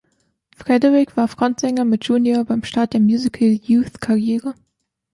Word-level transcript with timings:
Frederick 0.57 1.15
war 1.15 1.27
Frontsänger 1.27 1.85
mit 1.85 2.03
Junior 2.05 2.43
beim 2.43 2.63
Start 2.63 2.93
der 2.93 2.99
Musical 2.99 3.49
Youth 3.61 4.01
Karriere. 4.01 4.55